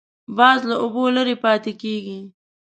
[0.37, 2.19] باز له اوبو لرې پاتې کېږي